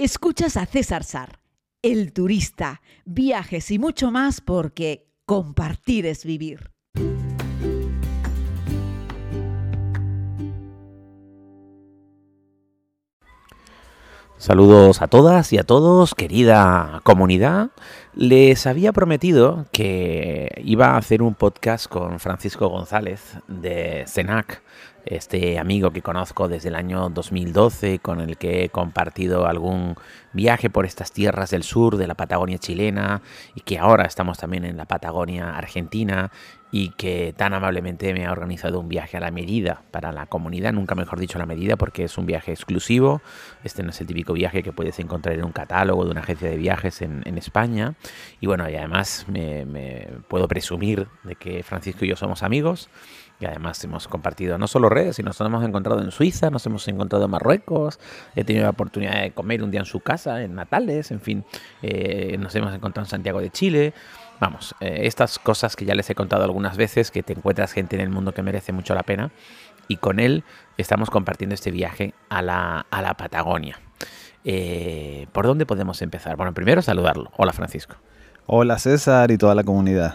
[0.00, 1.40] Escuchas a César Sar,
[1.82, 6.70] el turista, viajes y mucho más porque compartir es vivir.
[14.36, 17.72] Saludos a todas y a todos, querida comunidad.
[18.18, 24.60] Les había prometido que iba a hacer un podcast con Francisco González de CENAC,
[25.04, 29.94] este amigo que conozco desde el año 2012, con el que he compartido algún
[30.32, 33.22] viaje por estas tierras del sur de la Patagonia chilena
[33.54, 36.32] y que ahora estamos también en la Patagonia argentina
[36.70, 40.72] y que tan amablemente me ha organizado un viaje a la medida para la comunidad,
[40.72, 43.22] nunca mejor dicho a la medida porque es un viaje exclusivo,
[43.64, 46.50] este no es el típico viaje que puedes encontrar en un catálogo de una agencia
[46.50, 47.94] de viajes en, España
[48.40, 52.88] y bueno, y además me, puedo presumir de que Francisco y yo somos amigos
[53.40, 56.86] y además hemos compartido no solo redes, sino nos hemos encontrado en Suiza, nos hemos
[56.88, 58.00] encontrado en Marruecos,
[58.34, 61.44] he tenido la oportunidad de comer un día en su casa, en Natales, en fin,
[61.82, 63.94] eh, nos hemos encontrado en Santiago de Chile.
[64.40, 67.96] Vamos, eh, estas cosas que ya les he contado algunas veces, que te encuentras gente
[67.96, 69.30] en el mundo que merece mucho la pena.
[69.88, 70.44] Y con él
[70.76, 73.80] estamos compartiendo este viaje a la, a la Patagonia.
[74.50, 76.36] Eh, ¿Por dónde podemos empezar?
[76.36, 77.30] Bueno, primero saludarlo.
[77.36, 77.96] Hola Francisco.
[78.46, 80.14] Hola César y toda la comunidad.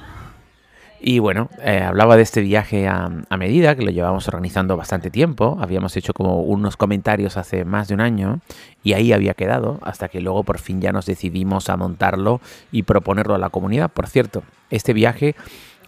[1.00, 5.60] Y bueno, eh, hablaba de este viaje a, medida, que lo llevamos organizando bastante tiempo.
[5.62, 8.40] Habíamos hecho como unos comentarios hace más de un año
[8.82, 12.84] y ahí había quedado, hasta que luego por fin ya nos decidimos a montarlo y
[12.84, 13.92] proponerlo a la comunidad.
[13.92, 15.36] Por cierto, este viaje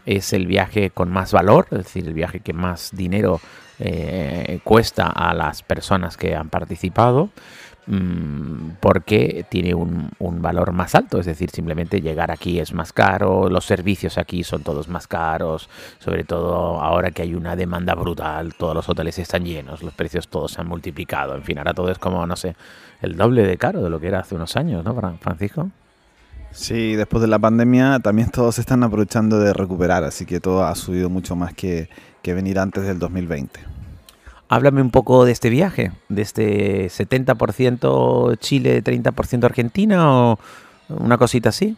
[0.05, 3.41] es el viaje con más valor, es decir, el viaje que más dinero
[3.79, 7.31] eh, cuesta a las personas que han participado.
[7.87, 13.47] Mm, porque tiene un, valor más alto, es decir, simplemente llegar aquí es más caro,
[13.49, 15.69] los servicios aquí son todos más caros,
[15.99, 20.27] sobre todo ahora que hay una demanda brutal, todos los hoteles están llenos, los precios
[20.27, 22.55] todos se han multiplicado, en fin, ahora todo es como, no sé,
[23.01, 25.69] el doble de caro de lo que era hace unos años, ¿no, Francisco?
[26.51, 30.73] Sí, después de la pandemia también todos están aprovechando de recuperar, así que todo ha
[30.75, 31.89] subido mucho más que,
[32.23, 33.74] que venir antes del 2020.
[34.47, 40.39] Háblame un poco de este viaje, de este 70% Chile, 30% Argentina o
[40.89, 41.75] una cosita así.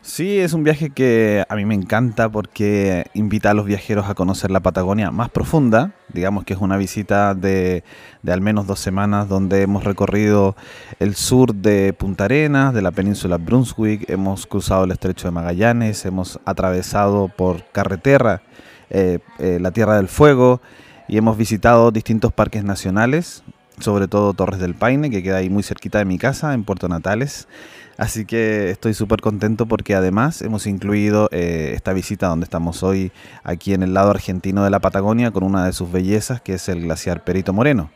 [0.00, 4.14] Sí, es un viaje que a mí me encanta porque invita a los viajeros a
[4.14, 5.92] conocer la Patagonia más profunda.
[6.12, 7.82] Digamos que es una visita de,
[8.22, 10.56] de, al menos dos semanas donde hemos recorrido
[11.00, 16.06] el sur de Punta Arenas, de la península Brunswick, hemos cruzado el estrecho de Magallanes,
[16.06, 18.40] hemos atravesado por carretera
[18.88, 20.62] eh, eh, la Tierra del Fuego
[21.08, 23.42] y hemos visitado distintos parques nacionales,
[23.80, 26.88] sobre todo Torres del Paine, que queda ahí muy cerquita de mi casa, en Puerto
[26.88, 27.48] Natales.
[27.96, 33.10] Así que estoy súper contento porque además hemos incluido eh, esta visita donde estamos hoy,
[33.42, 36.68] aquí en el lado argentino de la Patagonia, con una de sus bellezas, que es
[36.68, 37.90] el glaciar Perito Moreno.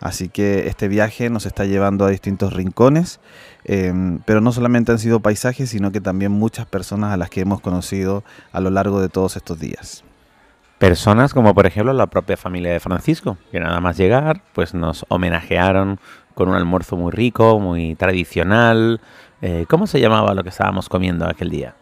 [0.00, 3.20] Así que este viaje nos está llevando a distintos rincones,
[3.64, 7.40] em, pero no solamente han sido paisajes, sino que también muchas personas a las que
[7.40, 10.04] hemos conocido a lo largo de todos estos días.
[10.78, 15.04] Personas como por ejemplo la propia familia de Francisco, que nada más llegar, pues nos
[15.08, 15.98] homenajearon
[16.34, 19.00] con un almuerzo muy rico, muy tradicional.
[19.42, 21.74] Eh, ¿Cómo se llamaba lo que estábamos comiendo aquel día?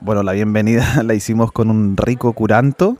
[0.00, 2.96] Bueno, la bienvenida la hicimos con un rico curanto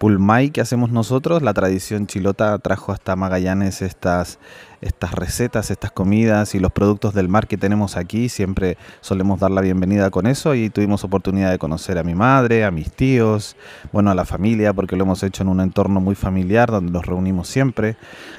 [0.00, 1.42] pulmay que hacemos nosotros.
[1.42, 4.38] La tradición chilota trajo hasta Magallanes estas,
[4.80, 8.30] estas recetas, estas comidas y los productos del mar que tenemos aquí.
[8.30, 12.64] Siempre solemos dar la bienvenida con eso y tuvimos oportunidad de conocer a mi madre,
[12.64, 13.56] a mis tíos,
[13.92, 17.04] bueno, a la familia, porque lo hemos hecho en un entorno muy familiar donde nos
[17.04, 17.96] reunimos siempre.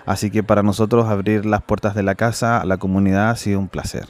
[0.08, 3.60] Así que para nosotros abrir las puertas de la casa a la comunidad ha sido
[3.60, 4.08] un placer.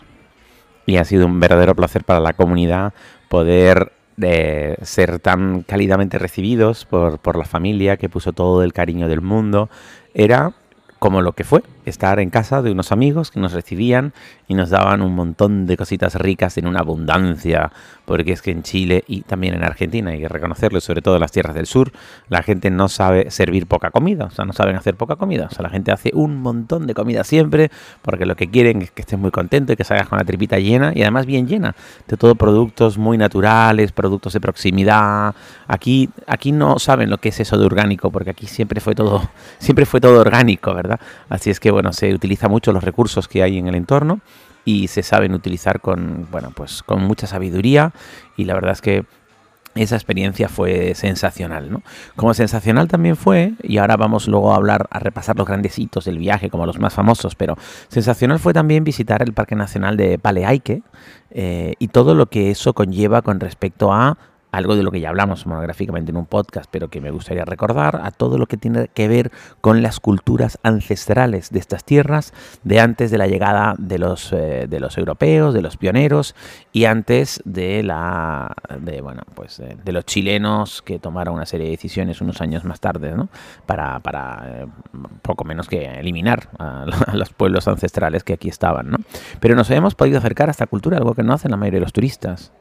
[0.85, 2.93] Y ha sido un verdadero placer para la comunidad
[3.27, 9.07] poder de ser tan cálidamente recibidos por, por la familia que puso todo el cariño
[9.07, 9.69] del mundo,
[10.13, 10.53] era
[10.99, 14.13] como lo que fue, estar en casa de unos amigos que nos recibían
[14.47, 17.71] y nos daban un montón de cositas ricas en una abundancia,
[18.05, 21.21] porque es que en Chile y también en Argentina, hay que reconocerlo, sobre todo en
[21.21, 21.91] las tierras del sur,
[22.29, 25.53] la gente no sabe servir poca comida, o sea, no saben hacer poca comida, o
[25.53, 27.71] sea, la gente hace un montón de comida siempre,
[28.01, 30.59] porque lo que quieren es que estés muy contento y que salgas con la tripita
[30.59, 31.75] llena, y además bien llena,
[32.07, 35.33] de todo productos muy naturales, productos de proximidad,
[35.67, 39.29] aquí, aquí no saben lo que es eso de orgánico, porque aquí siempre fue todo,
[39.59, 40.99] siempre fue todo orgánico, ¿verdad?
[41.29, 44.19] Así es que bueno, se utiliza mucho los recursos que hay en el entorno
[44.65, 47.93] y se saben utilizar con, bueno, pues con mucha sabiduría
[48.37, 49.05] y la verdad es que
[49.75, 51.81] esa experiencia fue sensacional, ¿no?
[52.17, 56.03] Como sensacional también fue, y ahora vamos luego a hablar, a repasar los grandes hitos
[56.03, 57.57] del viaje, como los más famosos, pero
[57.87, 60.83] sensacional fue también visitar el Parque Nacional de Paleaique
[61.29, 64.17] eh, y todo lo que eso conlleva con respecto a
[64.51, 68.01] algo de lo que ya hablamos monográficamente en un podcast, pero que me gustaría recordar,
[68.03, 69.31] a todo lo que tiene que ver
[69.61, 72.33] con las culturas ancestrales de estas tierras,
[72.63, 76.35] de antes de la llegada de los, eh, de los europeos, de los pioneros,
[76.71, 81.65] y antes de la de, bueno, pues, eh, de los chilenos que tomaron una serie
[81.65, 83.29] de decisiones unos años más tarde, ¿no?
[83.65, 84.67] Para, para eh,
[85.21, 88.97] poco menos que eliminar a, los pueblos ancestrales que aquí estaban, ¿no?
[89.39, 91.85] Pero nos hemos podido acercar a esta cultura, algo que no hacen la mayoría de
[91.85, 92.51] los turistas.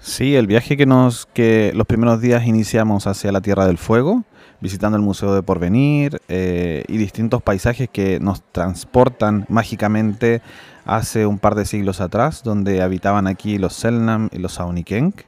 [0.00, 4.24] Sí, el viaje que nos que los primeros días iniciamos hacia la Tierra del Fuego,
[4.60, 10.40] visitando el Museo de Porvenir eh, y distintos paisajes que nos transportan mágicamente
[10.84, 15.22] hace un par de siglos atrás, donde habitaban aquí los Selnam y los Saunikenk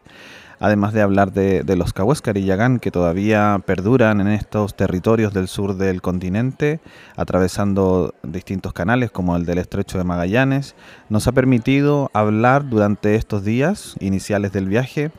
[0.61, 5.49] además de hablar de, los Cahuéscar y Yagán que todavía perduran en estos territorios del
[5.49, 6.81] sur del continente,
[7.17, 10.77] atravesando distintos canales como el del Estrecho de Magallanes,
[11.09, 15.11] nos ha permitido hablar durante estos días iniciales del viaje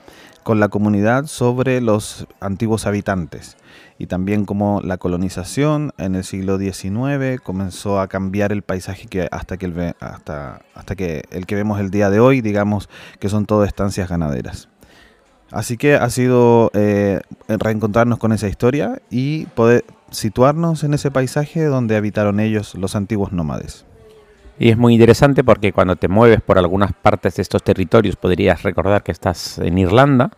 [0.44, 3.58] con la comunidad sobre los antiguos habitantes
[3.98, 9.28] y también cómo la colonización en el siglo XIX comenzó a cambiar el paisaje que
[9.32, 12.90] hasta que el, hasta, hasta que el que vemos el día de hoy, digamos
[13.20, 14.71] que son todo estancias ganaderas.
[15.52, 21.64] Así que ha sido eh, reencontrarnos con esa historia y poder situarnos en ese paisaje
[21.66, 23.86] donde habitaron ellos los antiguos nómades.
[24.60, 28.64] Y es muy interesante porque cuando te mueves por algunas partes de estos territorios podrías
[28.64, 30.32] recordar que estás en Irlanda,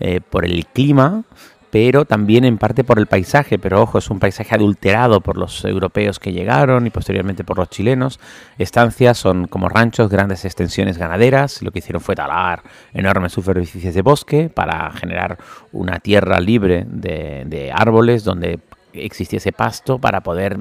[0.00, 1.24] eh, por el clima,
[1.70, 5.64] pero también en parte por el paisaje, pero ojo, es un paisaje adulterado por los
[5.64, 8.18] europeos que llegaron y posteriormente por los chilenos.
[8.58, 12.62] Estancias son como ranchos, grandes extensiones ganaderas, lo que hicieron fue talar
[12.94, 15.38] enormes superficies de bosque para generar
[15.72, 18.60] una tierra libre de, de árboles donde
[18.92, 20.58] existiese pasto para poder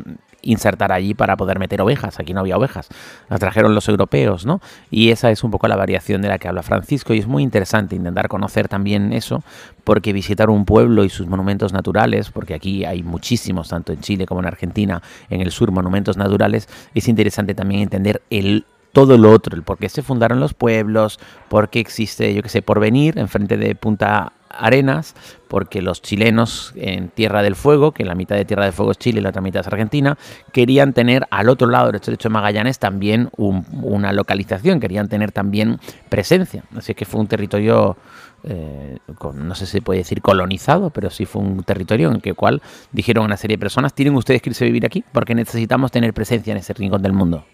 [0.48, 2.20] insertar allí para poder meter ovejas.
[2.20, 2.90] Aquí no había ovejas,
[3.30, 4.62] las trajeron los europeos, ¿no?
[4.90, 7.44] Y esa es un poco la variación de la que habla Francisco y es muy
[7.44, 9.44] interesante intentar conocer también eso,
[9.84, 14.26] porque visitar un pueblo y sus monumentos naturales, porque aquí hay muchísimos, tanto en Chile
[14.26, 19.32] como en Argentina, en el sur, monumentos naturales, es interesante también entender el todo lo
[19.32, 21.20] otro, el por qué se fundaron los pueblos,
[21.50, 25.16] por qué existe, yo qué sé, por venir enfrente de Punta Arenas,
[25.48, 28.98] porque los chilenos en Tierra del Fuego, que la mitad de Tierra del Fuego es
[28.98, 30.18] Chile y la otra mitad es Argentina,
[30.52, 35.80] querían tener al otro lado del Estrecho de Magallanes también una localización, querían tener también
[36.10, 36.64] presencia.
[36.76, 37.98] Así que fue un territorio,
[38.44, 38.98] eh,
[39.34, 42.62] no sé si se puede decir colonizado, pero sí fue un territorio en el cual
[42.92, 45.92] dijeron a una serie de personas, tienen ustedes que irse a vivir aquí porque necesitamos
[45.92, 47.46] tener presencia en ese rincón del mundo.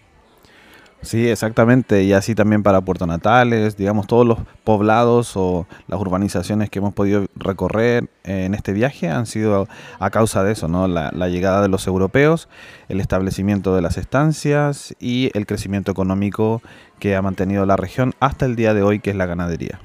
[1.04, 2.02] Sí, exactamente.
[2.02, 6.94] Y así también para Puerto Natales, digamos, todos los poblados o las urbanizaciones que hemos
[6.94, 9.68] podido recorrer en este viaje han sido
[9.98, 10.88] a causa de eso, ¿no?
[10.88, 12.48] La, la llegada de los europeos,
[12.88, 16.62] el establecimiento de las estancias y el crecimiento económico
[16.98, 19.80] que ha mantenido la región hasta el día de hoy, que es la ganadería.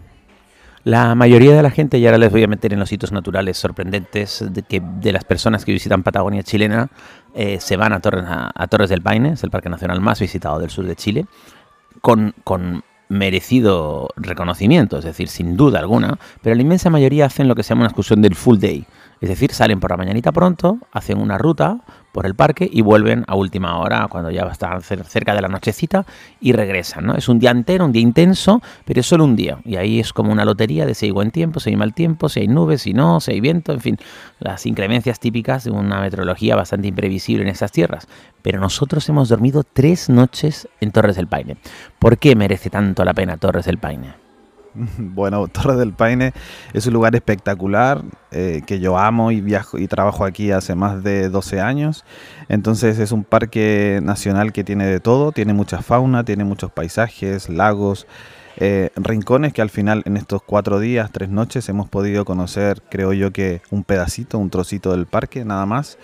[0.84, 3.58] La mayoría de la gente, y ahora les voy a meter en los sitios naturales
[3.58, 6.90] sorprendentes, de, que, de las personas que visitan Patagonia chilena,
[7.36, 10.60] eh, se van a Torres, a, Torres del Paine, es el parque nacional más visitado
[10.60, 11.26] del sur de Chile,
[12.02, 17.56] con, con merecido reconocimiento, es decir, sin duda alguna, pero la inmensa mayoría hacen lo
[17.56, 18.86] que se llama una excursión del full day,
[19.22, 21.82] es decir, salen por la mañanita pronto, hacen una ruta
[22.12, 26.06] por el parque y vuelven a última hora, cuando ya estar cerca de la nochecita,
[26.40, 27.06] y regresan.
[27.06, 27.16] ¿no?
[27.16, 29.60] Es un día entero, un día intenso, pero es solo un día.
[29.66, 32.30] Y ahí es como una lotería de si hay buen tiempo, si hay mal tiempo,
[32.30, 33.98] si hay nubes, si no, si hay viento, en fin,
[34.40, 38.08] las inclemencias típicas de una meteorología bastante imprevisible en estas tierras.
[38.42, 41.58] Pero nosotros hemos dormido tres noches en Torres del Paine.
[42.00, 44.29] ¿Por qué merece tanto la pena Torres del Paine?
[44.98, 46.34] Bueno, Torres del Paine
[46.74, 51.04] es un lugar espectacular eh, que yo amo y viajo y trabajo aquí hace más
[51.04, 52.06] de 12 años.
[52.48, 57.50] Entonces es un parque nacional que tiene de todo, tiene mucha fauna, tiene muchos paisajes,
[57.50, 58.08] lagos,
[58.60, 63.14] eh, rincones que al final en estos cuatro días, tres noches hemos podido conocer, creo
[63.14, 65.98] yo que un pedacito, un trocito del parque, nada más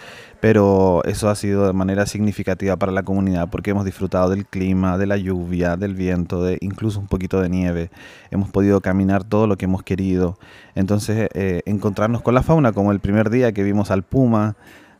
[0.45, 4.95] pero eso ha sido de manera significativa para la comunidad porque hemos disfrutado del clima,
[4.95, 7.89] de la lluvia, del viento, de incluso un poquito de nieve.
[8.29, 10.38] Hemos podido caminar todo lo que hemos querido.
[10.75, 14.55] Entonces, eh, encontrarnos con la fauna, como el primer día que vimos al puma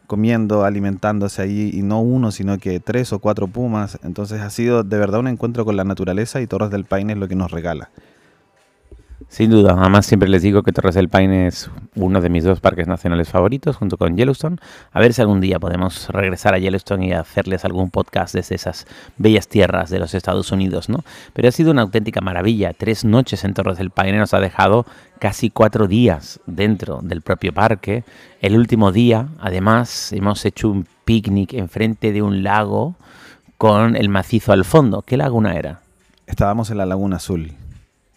[0.07, 4.00] comiendo, alimentándose ahí, y no uno, sino que tres o cuatro pumas.
[4.03, 7.19] Entonces ha sido de verdad un encuentro con la naturaleza y Torres del Paine es
[7.19, 7.89] lo que nos regala.
[9.27, 12.60] Sin duda, además siempre les digo que Torres del Paine es uno de mis dos
[12.60, 14.57] parques nacionales favoritos junto con Yellowstone.
[14.91, 18.86] A ver si algún día podemos regresar a Yellowstone y hacerles algún podcast desde esas
[19.17, 21.03] bellas tierras de los Estados Unidos, ¿no?
[21.34, 22.74] Pero ha sido una auténtica maravilla.
[22.74, 24.86] Tres noches en Torres del Paine nos ha dejado
[25.19, 28.03] casi cuatro días dentro del propio parque.
[28.41, 32.95] El último día, además, hemos hecho un picnic enfrente de un lago
[33.57, 35.01] con el macizo al fondo.
[35.01, 35.81] ¿Qué laguna era?
[36.27, 37.53] Estábamos en la Laguna Azul.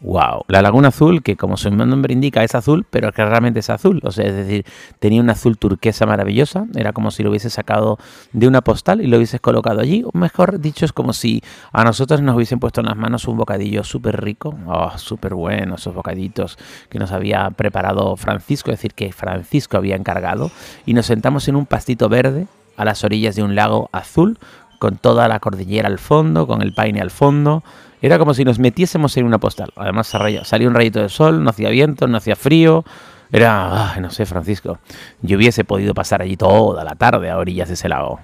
[0.00, 3.68] Wow, la Laguna Azul, que como su nombre indica es azul, pero que realmente es
[3.68, 4.64] azul, o sea, es decir,
[5.00, 7.98] tenía una azul turquesa maravillosa, era como si lo hubiese sacado
[8.32, 11.82] de una postal y lo hubieses colocado allí, o mejor dicho, es como si a
[11.82, 15.92] nosotros nos hubiesen puesto en las manos un bocadillo súper rico, oh, súper bueno, esos
[15.92, 20.52] bocaditos que nos había preparado Francisco, es decir, que Francisco había encargado,
[20.86, 24.38] y nos sentamos en un pastito verde a las orillas de un lago azul,
[24.78, 27.62] con toda la cordillera al fondo, con el paine al fondo,
[28.00, 29.72] era como si nos metiésemos en una postal.
[29.76, 32.84] Además salía un rayito de sol, no hacía viento, no hacía frío.
[33.30, 34.78] Era, no sé, Francisco,
[35.20, 38.20] yo hubiese podido pasar allí toda la tarde a orillas de ese lago.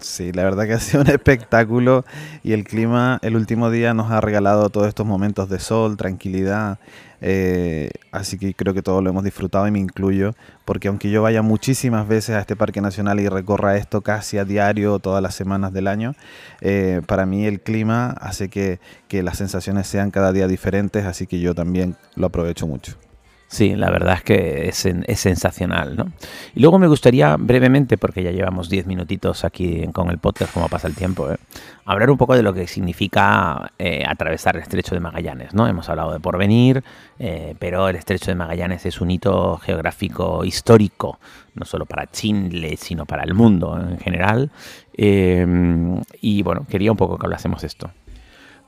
[0.00, 2.04] Sí, la verdad que ha sido un espectáculo
[2.42, 6.78] y el clima el último día nos ha regalado todos estos momentos de sol, tranquilidad.
[7.20, 11.20] Eh, así que creo que todos lo hemos disfrutado y me incluyo, porque aunque yo
[11.22, 15.34] vaya muchísimas veces a este parque nacional y recorra esto casi a diario todas las
[15.34, 16.14] semanas del año,
[16.60, 18.78] eh, para mí el clima hace que,
[19.08, 23.07] que las sensaciones sean cada día diferentes, así que yo también lo aprovecho mucho.
[23.50, 26.12] Sí, la verdad es que es, es, sensacional, ¿no?
[26.54, 30.68] Y luego me gustaría brevemente, porque ya llevamos 10 minutitos aquí con el podcast, como
[30.68, 31.38] pasa el tiempo, ¿eh?
[31.86, 35.66] hablar un poco de lo que significa eh, atravesar el Estrecho de Magallanes, ¿no?
[35.66, 36.84] Hemos hablado de porvenir,
[37.18, 41.18] eh, pero el Estrecho de Magallanes es un hito geográfico histórico,
[41.54, 44.50] no solo para Chile, sino para el mundo en general.
[44.94, 47.90] y bueno, quería un poco que hablásemos de esto.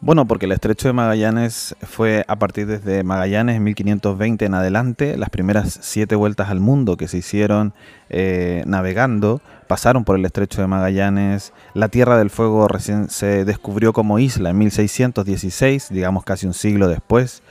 [0.03, 5.19] Bueno, porque el estrecho de Magallanes fue a partir desde Magallanes en 1520 en adelante,
[5.19, 7.75] las primeras siete vueltas al mundo que se hicieron
[8.09, 13.93] eh, navegando, pasaron por el estrecho de Magallanes, la Tierra del Fuego recién se descubrió
[13.93, 17.45] como isla en 1616, digamos casi un siglo después,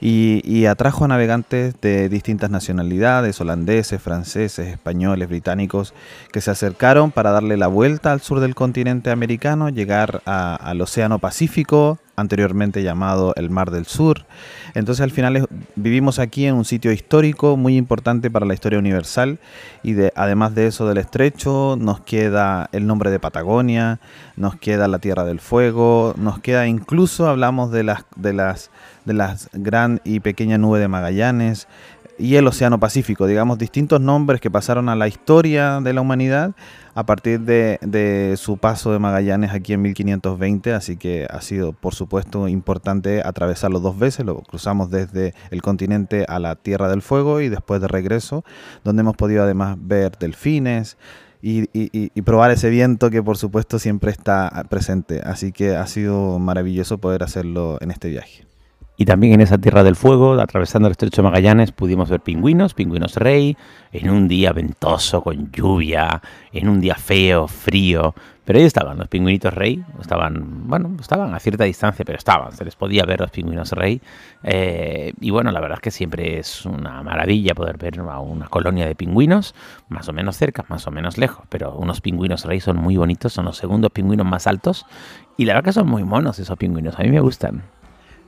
[0.00, 5.94] y, atrajo a navegantes de distintas nacionalidades, holandeses, franceses, españoles, británicos,
[6.30, 11.18] que se acercaron para darle la vuelta al sur del continente americano, llegar al Océano
[11.18, 14.24] Pacífico, anteriormente llamado el Mar del Sur.
[14.74, 19.38] Entonces al final vivimos aquí en un sitio histórico muy importante para la historia universal
[19.82, 24.00] y de, además de eso del estrecho nos queda el nombre de Patagonia,
[24.36, 28.70] nos queda la Tierra del Fuego, nos queda incluso hablamos de las de las
[29.04, 31.68] de las gran y pequeña nube de Magallanes,
[32.18, 36.52] y el Océano Pacífico, digamos, distintos nombres que pasaron a la historia de la humanidad
[36.94, 41.94] a partir de, su paso de Magallanes aquí en 1520, así que ha sido, por
[41.94, 47.40] supuesto, importante atravesarlo dos veces, lo cruzamos desde el continente a la Tierra del Fuego
[47.40, 48.44] y después de regreso,
[48.84, 50.96] donde hemos podido además ver delfines,
[51.46, 55.20] y, y, probar ese viento que por supuesto siempre está presente.
[55.22, 58.46] Así que ha sido maravilloso poder hacerlo en este viaje.
[58.96, 62.74] Y también en esa Tierra del Fuego, atravesando el estrecho de Magallanes, pudimos ver pingüinos,
[62.74, 63.56] pingüinos rey,
[63.92, 66.22] en un día ventoso, con lluvia,
[66.52, 68.14] en un día feo, frío.
[68.44, 72.64] Pero ahí estaban los pingüinitos rey, estaban, bueno, estaban a cierta distancia, pero estaban, se
[72.64, 74.00] les podía ver los pingüinos rey.
[74.44, 78.46] Eh, y bueno, la verdad es que siempre es una maravilla poder ver a una
[78.46, 79.56] colonia de pingüinos,
[79.88, 83.32] más o menos cerca, más o menos lejos, pero unos pingüinos rey son muy bonitos,
[83.32, 84.86] son los segundos pingüinos más altos.
[85.36, 87.64] Y la verdad que son muy monos esos pingüinos, a mí me gustan.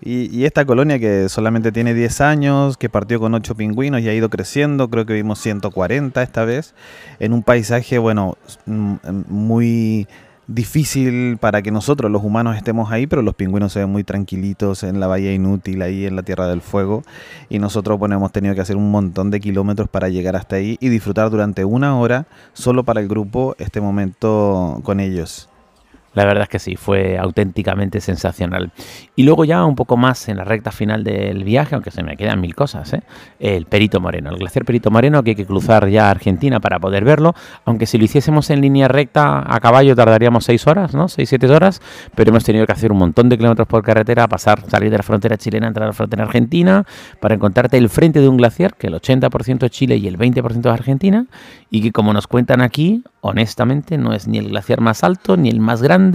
[0.03, 4.15] Y, esta colonia que solamente tiene 10 años, que partió con 8 pingüinos y ha
[4.15, 6.75] ido creciendo, creo que vimos 140 esta vez,
[7.19, 8.37] en un paisaje, bueno,
[8.67, 8.95] mm,
[9.29, 10.07] muy
[10.49, 14.85] difícil para que nosotros los humanos estemos ahí, pero los pingüinos se ven muy tranquilitos
[14.85, 17.03] en la bahía inútil, ahí en la Tierra del Fuego,
[17.49, 20.77] y nosotros bueno, hemos tenido que hacer un montón de kilómetros para llegar hasta ahí
[20.81, 25.49] y disfrutar durante una hora solo para el grupo este momento con ellos.
[26.17, 28.73] La verdad es que sí, fue auténticamente sensacional.
[29.15, 32.17] Y luego ya un poco más en la recta final del viaje, aunque se me
[32.17, 33.03] quedan mil cosas, ¿eh?
[33.39, 36.79] el Perito Moreno, el glaciar Perito Moreno que hay que cruzar ya a Argentina para
[36.79, 37.35] poder verlo,
[37.67, 41.09] aunque si lo hiciésemos en línea recta a caballo tardaríamos seis horas, ¿no?
[41.09, 41.83] Seis, siete horas,
[42.15, 45.03] pero hemos tenido que hacer un montón de kilómetros por carretera, pasar, salir de la
[45.03, 46.87] frontera chilena, entrar a la frontera argentina,
[47.21, 50.61] para encontrarte el frente de un glaciar, que el 80% es Chile y el 20%
[50.61, 51.27] es Argentina,
[51.69, 55.49] y que como nos cuentan aquí, honestamente no es ni el glaciar más alto ni
[55.49, 56.06] el más grande,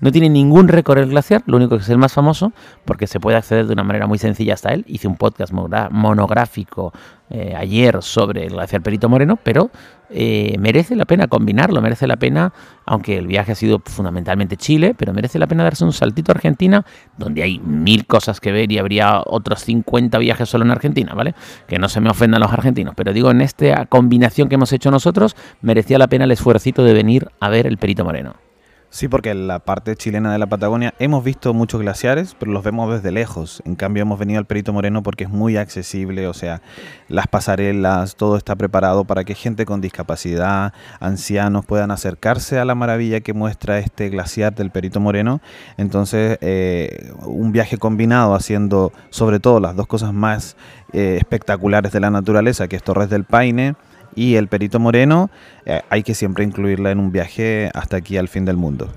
[0.00, 2.52] no tiene ningún récord el glaciar, lo único que es el más famoso,
[2.84, 4.84] porque se puede acceder de una manera muy sencilla hasta él.
[4.86, 6.92] Hice un podcast monográfico
[7.30, 9.70] eh, ayer sobre el glaciar Perito Moreno, pero
[10.08, 12.54] eh, merece la pena combinarlo, merece la pena,
[12.86, 16.36] aunque el viaje ha sido fundamentalmente Chile, pero merece la pena darse un saltito a
[16.36, 16.86] Argentina,
[17.18, 21.34] donde hay mil cosas que ver y habría otros 50 viajes solo en Argentina, ¿vale?
[21.66, 24.90] Que no se me ofendan los argentinos, pero digo, en esta combinación que hemos hecho
[24.90, 28.47] nosotros, merecía la pena el esfuercito de venir a ver el Perito Moreno.
[28.90, 32.64] Sí, porque en la parte chilena de la Patagonia hemos visto muchos glaciares, pero los
[32.64, 33.62] vemos desde lejos.
[33.66, 36.62] En cambio, hemos venido al Perito Moreno porque es muy accesible, o sea,
[37.08, 42.74] las pasarelas, todo está preparado para que gente con discapacidad, ancianos puedan acercarse a la
[42.74, 45.42] maravilla que muestra este glaciar del Perito Moreno.
[45.76, 50.56] Entonces, eh, un viaje combinado haciendo sobre todo las dos cosas más
[50.94, 53.76] eh, espectaculares de la naturaleza, que es Torres del Paine
[54.14, 55.30] y el Perito Moreno,
[55.64, 58.88] eh, hay que siempre incluirla en un viaje hasta aquí al fin del mundo.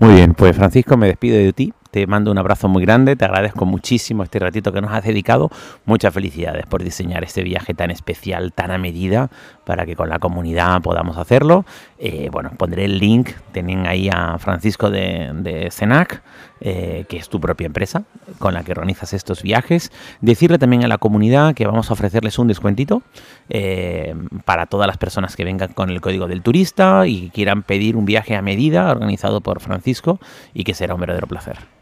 [0.00, 1.72] Muy bien, pues Francisco, me despido de ti.
[1.90, 5.50] Te mando un abrazo muy grande, te agradezco muchísimo este ratito que nos has dedicado.
[5.86, 9.30] Muchas felicidades por diseñar este viaje tan especial, tan a medida,
[9.64, 11.64] para que con la comunidad podamos hacerlo.
[12.00, 16.22] Eh, bueno, pondré el link, tienen ahí a Francisco de, de Senac,
[16.60, 18.04] eh, que es tu propia empresa
[18.38, 19.90] con la que organizas estos viajes.
[20.20, 23.02] Decirle también a la comunidad que vamos a ofrecerles un descuentito
[23.48, 24.14] eh,
[24.44, 28.04] para todas las personas que vengan con el código del turista y quieran pedir un
[28.04, 30.20] viaje a medida organizado por Francisco
[30.54, 31.77] y que será un verdadero placer.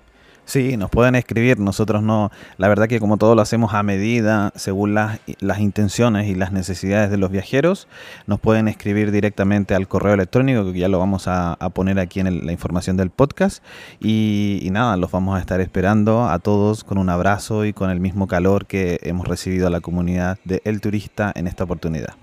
[0.49, 4.53] Sí, nos pueden escribir, nosotros no, la verdad que como todo lo hacemos a medida,
[4.55, 7.89] según las, las intenciones y las necesidades de los viajeros,
[8.29, 12.29] nos pueden escribir directamente al correo electrónico, que ya lo vamos a, poner aquí en
[12.29, 13.61] el- la información del podcast,
[13.99, 17.91] y, y nada, los vamos a estar esperando a todos con un abrazo y con
[17.91, 22.15] el mismo calor que hemos recibido a la comunidad de El Turista en esta oportunidad.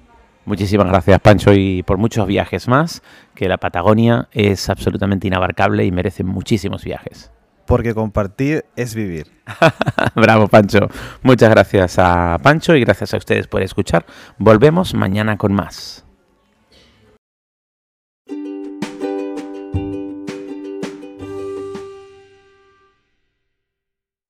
[0.46, 3.04] Muchísimas gracias, Pancho, y por muchos viajes más,
[3.36, 7.33] que la Patagonia es absolutamente inabarcable y merece muchísimos viajes.
[7.66, 9.28] Porque compartir es vivir.
[10.16, 10.90] Bravo, Pancho.
[11.22, 14.06] Muchas gracias a Pancho y gracias a ustedes por escuchar.
[14.38, 16.06] Volvemos mañana con más.